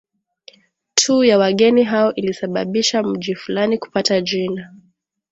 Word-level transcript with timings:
tu 0.95 1.23
ya 1.23 1.37
wageni 1.37 1.83
hao 1.83 2.13
ilisababisha 2.13 3.03
mji 3.03 3.35
fulani 3.35 3.77
kupata 3.77 4.21
jina 4.21 4.73